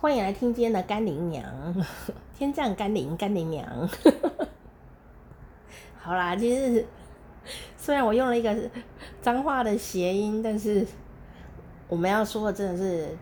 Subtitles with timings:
[0.00, 1.44] 欢迎来听今天的甘霖娘，
[2.34, 3.90] 天降甘霖，甘霖娘。
[6.00, 6.86] 好啦，其实
[7.76, 8.56] 虽然我用了一个
[9.20, 10.86] 脏话的谐音，但是
[11.86, 13.14] 我们要说的真的是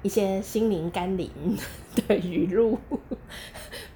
[0.00, 1.30] 一些心灵甘霖
[2.08, 2.78] 的语录，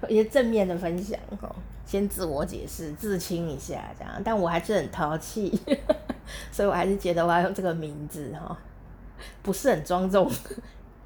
[0.07, 1.57] 一些正面的分享哦。
[1.87, 5.59] 先自我解释、自清一下这样，但我还是很淘气，
[6.53, 8.55] 所以我还是觉得我要用这个名字哈，
[9.43, 10.31] 不是很庄重。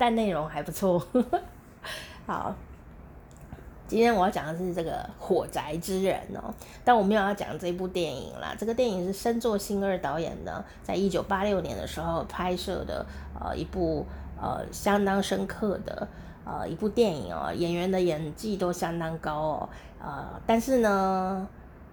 [0.02, 1.00] 但内容还不错，
[2.26, 2.52] 好。
[3.86, 6.52] 今天我要讲的是这个火宅之人哦，
[6.84, 8.52] 但我没有要讲这部电影啦。
[8.58, 13.06] 这个电影是深作欣二导演的，在一九八六年的时候拍摄的，
[13.38, 14.04] 呃，一部
[14.40, 16.08] 呃相当深刻的
[16.44, 19.68] 呃一部电影哦，演员的演技都相当高哦，
[20.00, 21.46] 呃，但是呢，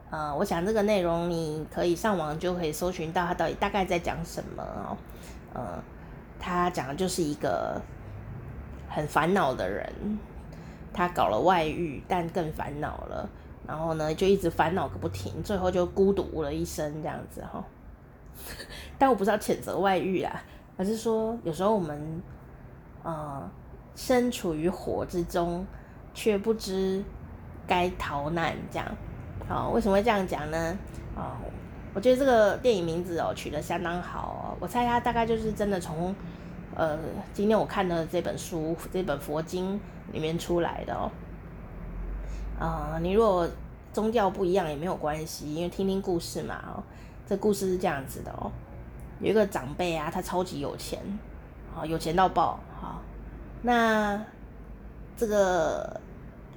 [0.09, 4.97] 呃，我想这个内容你可以上网就可以搜寻到他到底大概在讲什么哦，
[5.53, 5.83] 呃，
[6.39, 7.79] 他讲的就是一个。
[8.89, 9.87] 很烦恼的人，
[10.91, 13.29] 他搞了外遇，但更烦恼了。
[13.67, 17.63] 然后呢，就一直烦恼个不停，最后就孤独了一生这样子哈。
[18.97, 20.41] 但我不是要谴责外遇啊，
[20.75, 22.21] 而是说有时候我们，
[23.03, 23.47] 呃，
[23.95, 25.63] 身处于火之中，
[26.15, 27.03] 却不知
[27.67, 28.87] 该逃难这样。
[29.47, 30.77] 好，为什么会这样讲呢？
[31.15, 31.37] 啊，
[31.93, 36.15] 我觉得这个电影名字哦取得相当好哦，我猜他大概就是真的从。
[36.79, 36.97] 呃，
[37.33, 39.77] 今天我看的这本书，这本佛经
[40.13, 41.11] 里面出来的哦。
[42.57, 43.45] 啊、你如果
[43.91, 46.81] 宗教不一样也没有关系，因为听听故事嘛哦。
[47.27, 48.49] 这故事是这样子的哦，
[49.19, 50.97] 有一个长辈啊，他超级有钱，
[51.75, 53.01] 啊，有钱到爆，好，
[53.61, 54.17] 那
[55.17, 55.98] 这个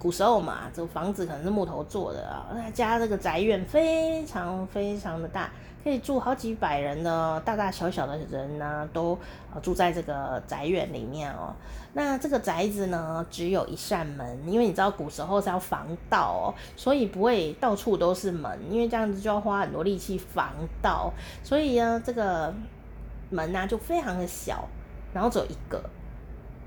[0.02, 5.48] 古时候嘛，这个房子可能是木头做的啊，他家这个宅院非常非常的大。
[5.84, 9.16] 可以住好几百人的，大大小小的人呢，都
[9.62, 11.54] 住在这个宅院里面哦。
[11.92, 21.12] 那这个宅子呢，只有一扇门，因为你知道古时候是要防盗哦，所以不会到处都是门，因为这样子就要花很多力气防盗，
[21.44, 22.52] 所以呢，这个
[23.30, 24.68] 门呢就非常的小，
[25.14, 25.80] 然后只有一个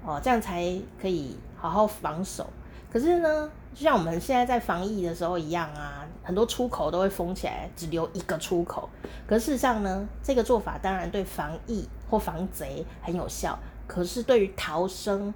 [0.06, 0.62] 哦，这样才
[1.02, 2.48] 可以好好防守。
[2.92, 8.90] 可是呢，就像我们现在在防疫的时候一样啊，很多出口都会封起来，只留一个出口。
[9.28, 15.34] 可事实上呢，这个做法当然对防疫或防贼很有效，可是对于逃生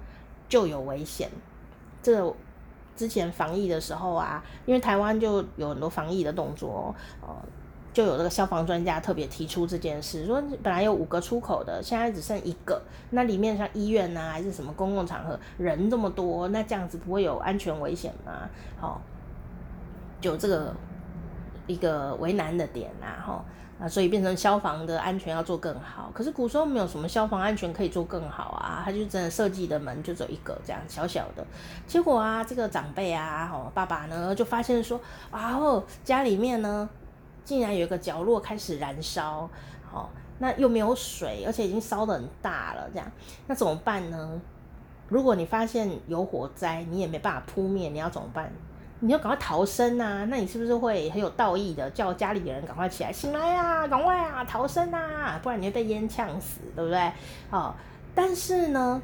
[0.48, 1.30] 就有危险。
[2.02, 2.34] 这
[2.96, 7.28] 之前防疫的时候啊，因为台湾就有很多防疫的动作，呃。
[7.92, 12.80] 就有这个消防专家特别提出这件事，说本来有五个出口的，现在只剩一个。
[13.10, 18.48] 那里面像医院呐、啊，还是什么公共场合，人这么多，那这样子不会有安全危险吗？
[18.80, 19.00] 好，
[20.20, 20.72] 就这个
[21.66, 23.44] 一个为难的点呐，哈
[23.80, 26.12] 啊，所以变成消防的安全要做更好。
[26.14, 31.44] 可是古时候没有什么消防安全可以做更好啊，他就真的设计的门就只有一个这样小小的。
[31.88, 35.00] 结果啊，这个长辈啊，哦，爸爸呢就发现说，
[35.32, 35.58] 啊，
[36.04, 36.88] 家里面呢。
[37.44, 39.48] 竟然有一个角落开始燃烧，
[39.90, 43.10] 好，那又没有水，而且已经烧得很大了，这样，
[43.46, 44.40] 那怎么办呢？
[45.08, 48.52] 如果你发现有火灾，你也没办法扑灭，你要怎么办？
[49.00, 50.26] 你要赶快逃生啊！
[50.26, 57.12] 那你是不是会很有道义的叫家里的人赶快起来，醒来啊，赶快啊，逃生啊，不然你会被烟呛死，对不对？
[57.50, 57.74] 好，
[58.14, 59.02] 但是呢。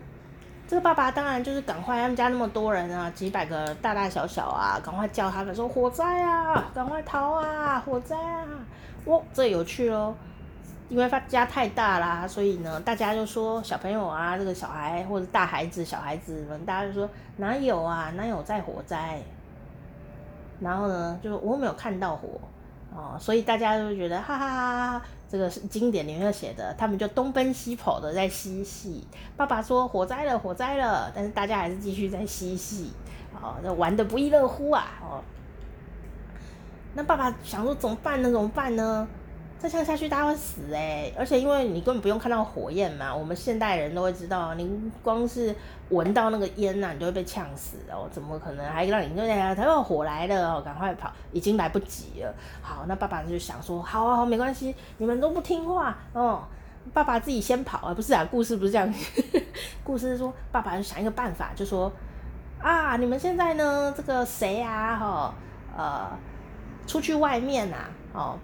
[0.68, 8.44] 这个爸爸当然就是赶快，他们家那么多人啊，几百个大大小小啊，赶快叫他们说火灾啊，赶快逃啊，火灾啊！
[9.04, 10.12] 哇，这有趣哦，
[10.88, 19.20] 因为他家太大啦，所以呢，大家就说小朋友啊，这个小孩或者大孩子、小孩子们，大家就说哪有啊，哪有在火灾？
[20.58, 22.28] 然后呢，就我没有看到火。
[22.94, 25.02] 哦，所以大家都觉得哈哈哈哈，
[25.36, 29.06] 这个是经典里面写的，他们就东奔西跑的在嬉戏。
[29.36, 32.90] 爸爸说火灾了，火灾了，但是大家还是继续在嬉戏，
[33.34, 35.20] 哦，那玩的不亦乐乎啊，哦。
[36.94, 38.30] 那爸爸想说怎么办呢？
[38.30, 39.06] 怎么办呢？
[39.66, 44.70] 再这样下去，大家会死哎、而且因为你根本不用看到火焰嘛，我们现代人都会知道，你
[45.02, 45.52] 光是
[45.88, 48.08] 闻到那个烟呐、你就会被呛死哦！
[48.12, 49.56] 怎么可能还让你那样？
[49.56, 52.32] 他说火来了哦，赶快跑，已经来不及了。
[52.62, 56.44] 好，那爸爸就想说，好啊好，没关系，你们都不听话哦，
[56.92, 57.92] 爸爸自己先跑啊！
[57.92, 58.94] 不是啊， 故事不是这样，
[59.82, 61.90] 故事是说爸爸就想一个办法，就说
[62.62, 64.96] 啊，你们现在呢，这个谁啊？
[64.96, 65.34] 哈、
[65.76, 66.08] 呃，
[66.86, 68.38] 出去外面呐、啊，哦。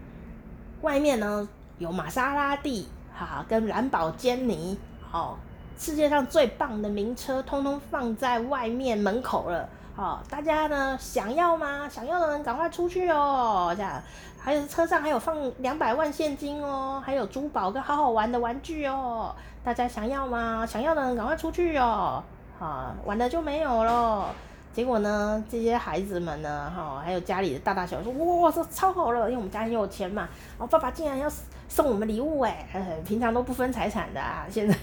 [0.82, 1.48] 外面呢
[1.78, 4.78] 有玛莎拉蒂，哈，跟兰博基尼，
[5.12, 5.36] 哦，
[5.78, 11.88] 世界上最棒的名车，通通放在外面门口了，哦，大家呢想要吗？
[11.88, 14.02] 想要的人赶快出去哦，这样，
[14.38, 19.34] 还有车上还有放两百万现金哦，还有珠宝跟好好玩的玩具哦，
[19.64, 20.66] 大家想要吗？
[20.66, 22.22] 想要的人赶快出去哦，
[22.60, 24.34] 啊，晚了就没有了。
[24.72, 30.22] 结果呢，这些孩子们呢，哈，还有家里的大大小小说，哇，这超好了，因为我们家很有钱嘛。
[30.58, 31.30] 然后爸爸竟然要
[31.68, 32.66] 送我们礼物哎，
[33.06, 34.74] 平常都不分财产的啊， 现在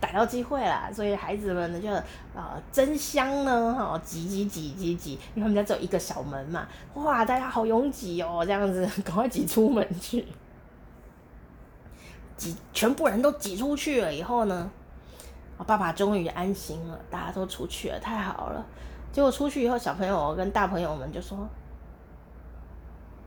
[0.00, 1.90] 逮到机会了，所以孩子们呢就
[2.38, 10.26] 啊争相呢，哈，挤挤挤挤挤，因为他们家只有一个小门嘛，哇，大家好拥挤哦，这样子 赶快挤出门去，
[12.38, 14.70] 挤，全部人都挤出去了以后呢，
[15.58, 18.64] 我，爸爸终于安心了，大家都出去了，太好了。
[19.12, 21.48] 结果出去以后，小朋友跟大朋友们就说：“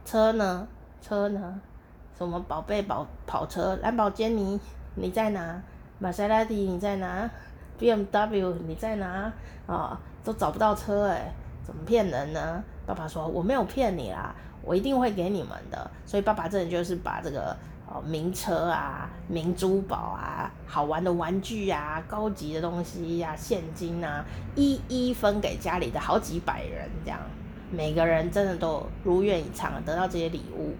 [0.06, 0.68] 车呢？
[1.02, 1.60] 车呢？
[2.18, 3.76] 什么宝贝宝跑车？
[3.82, 4.60] 兰博基尼
[4.96, 5.62] 你在哪？
[5.98, 7.30] 玛莎拉蒂你在哪
[7.80, 9.32] ？BMW 你在哪？
[9.66, 11.34] 啊、都找不到车哎、
[11.64, 17.56] 怎么骗人呢？”爸爸说：“我没有骗你啦，我一定会给你们的。”所以爸爸这里就是把这个。
[17.92, 24.24] 哦，名车啊，名珠宝啊，好玩的玩具啊，高级的东西呀、啊，现金啊，
[24.56, 27.20] 一一分给家里的好几百人，这样
[27.72, 30.76] 每个人真的都如愿以偿得到这些礼物。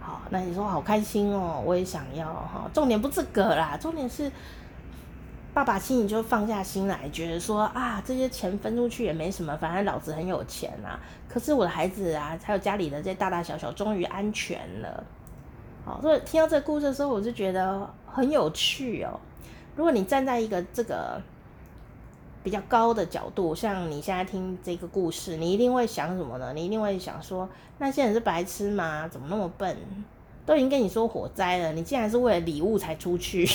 [0.00, 2.68] 好，那你说好开心哦，我也想要哈。
[2.74, 4.28] 重点不这个啦，重点是
[5.54, 10.98] 爸爸心里就放下心来，觉得说啊，这些钱分出去也没什么，反正老子很有钱啊。
[11.28, 15.04] 可是我的孩子啊，还有家里的这些大大小小，终于安全了。
[16.02, 19.18] 所以听到这个故事的时候，我就觉得很有趣哦。
[19.76, 21.20] 如果你站在一个这个
[22.42, 26.52] 比较高的角度，像你现在听这个故事，你一定会想什么呢？
[26.54, 27.48] 你一定会想说，
[27.78, 29.06] 那些人是白痴吗？
[29.08, 29.76] 怎么那么笨？
[30.44, 33.46] 都已经跟你说火灾了，你竟然是为了礼物才出去？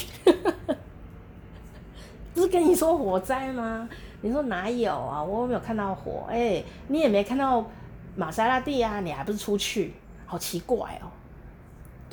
[2.34, 3.90] 不是跟你说火灾吗？
[4.22, 5.22] 你说哪有啊？
[5.24, 7.66] 我没有看到火，哎，你也没看到
[8.16, 9.94] 玛莎拉蒂啊，你还不是出去？
[10.26, 11.08] 好奇怪哦。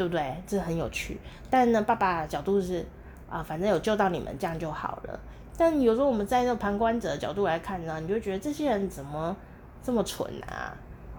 [0.01, 0.35] 对不对？
[0.47, 1.19] 这很有趣。
[1.51, 2.83] 但呢，爸爸的角度是
[3.29, 5.21] 啊，反正有救到你们，这样就好了。
[5.59, 9.37] 但有时候我们在那旁观者的角度来看呢，你就觉得这些人怎么
[9.83, 10.73] 这么蠢啊？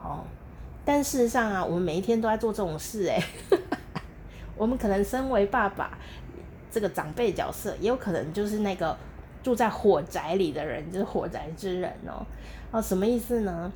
[0.04, 0.24] 哦，
[0.84, 3.24] 但事实上啊，我们每一天都在做这种事哎。
[4.58, 5.96] 我们可能身为爸爸
[6.72, 8.98] 这个长辈角色，也有可能就是那个
[9.44, 12.26] 住在火宅里的人，就是火宅之人哦。
[12.72, 13.72] 哦，什么意思呢？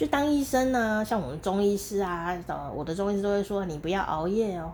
[0.00, 4.72] 就当医生呢，像我们中医师啊，呃，我的中医师都会说，你不要熬夜哦，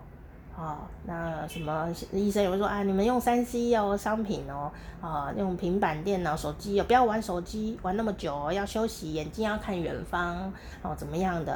[0.56, 4.70] 啊，那什么医生也会说，啊，你们用三 C 哦，商品哦，
[5.00, 10.52] 啊，用平板电脑、手机哦，不要玩手机玩那么久哦，要休息，眼睛要看远方
[10.82, 11.54] 哦，怎么样的？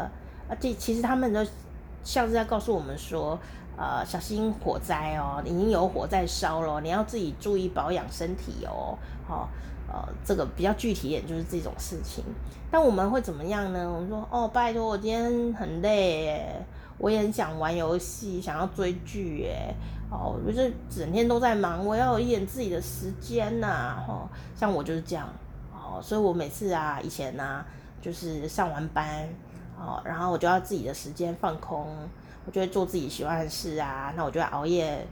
[0.48, 1.46] 啊，这其实他们都
[2.02, 3.38] 像是在告诉我们说，
[3.76, 9.48] 呃，小心火灾哦，已经有火在烧了，你要自己注意保养身体哦，好。
[9.92, 12.22] 呃，这个比较具体一点就是这种事情，
[12.70, 13.92] 但我们会怎么样呢？
[13.92, 16.64] 我们说，哦，拜托，我今天很累耶，
[16.96, 19.74] 我也很想玩游戏，想要追剧耶，
[20.08, 25.28] 哦，就是整天都在忙，我要有一点自己的时间呐，哦，像我就是这样，
[25.72, 27.64] 哦，所以我每次啊，以前呢，
[28.00, 29.28] 就是上完班，
[29.76, 31.88] 哦，然后我就要自己的时间放空，
[32.46, 35.04] 我就会做自己喜欢的事啊，那我就会熬夜。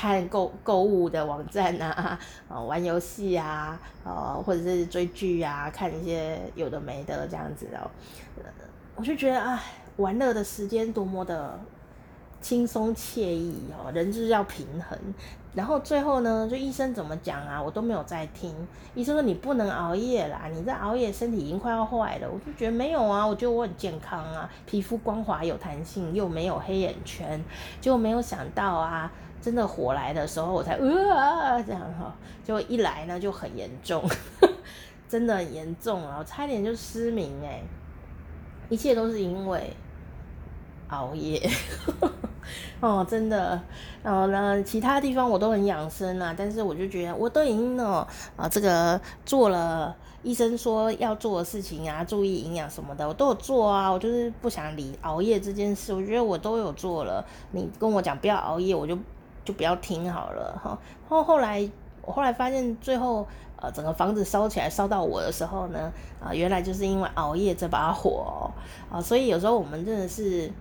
[0.00, 2.16] 看购购物的网站啊，
[2.48, 7.90] 啊，玩游戏啊，呃，或者是追剧啊，看一些有的没的这样子哦，
[8.94, 9.60] 我就觉得啊，
[9.96, 11.58] 玩乐的时间多么的
[12.40, 14.96] 轻松惬意哦，人就是要平衡。
[15.52, 18.54] 然后最后呢，就医生怎么讲啊，我都没有在听。
[18.94, 22.28] 医生说你不能熬夜啦，你这熬夜身体已经快要坏了。
[22.30, 27.42] 我就觉得没有啊，我觉得我很健康啊，皮肤光滑有弹性，又没有黑眼圈，
[27.80, 29.10] 就没有想到啊。
[29.40, 32.14] 真的火来的时候，我才呃这样哈，
[32.44, 34.02] 就一来呢就很严重，
[35.08, 37.62] 真的很严重啊，我差点就失明哎，
[38.68, 39.72] 一切都是因为
[40.88, 41.48] 熬夜
[42.80, 43.60] 哦，真的，
[44.02, 58.98] 然后呢，其他地方我都很养生啊，但是我就觉得我都已经呢啊这个做了医生说要做的事情啊，注意营养什么的，我都有做啊，我就是不想理熬夜这件事，我觉得我都有做了，你跟我讲不要熬夜，我就。
[59.48, 60.78] 就不要听好了哈。
[61.08, 61.66] 后后来
[62.02, 63.26] 我后来发现，最后
[63.56, 65.90] 呃整个房子烧起来烧到我的时候呢，
[66.22, 68.50] 啊、原来就是因为熬夜这把火
[68.90, 70.52] 啊、所以有时候我们真的是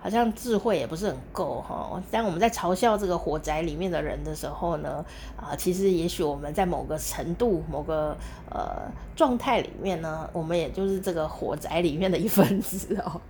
[0.00, 2.02] 好像智慧也不是很够哈。
[2.10, 5.04] 当我们在嘲笑这个火宅里面的人的时候呢，
[5.36, 8.16] 啊、其实也许我们在某个程度、某个
[8.50, 13.20] 呃状态里面呢，我们也就是这个火宅里面的一份子哦。